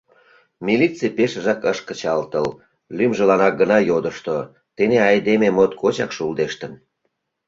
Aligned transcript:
Милиций 0.65 1.11
пешыжак 1.17 1.61
ыш 1.71 1.79
кычалтыл— 1.87 2.47
лӱмжыланак 2.97 3.53
гына 3.61 3.77
йодышто: 3.89 4.35
тений 4.75 5.03
айдеме 5.09 5.49
моткочак 5.57 6.11
шулдештын. 6.17 6.73